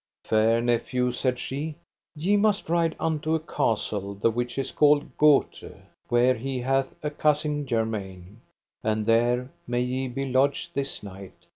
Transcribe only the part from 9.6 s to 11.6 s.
may ye be lodged this night.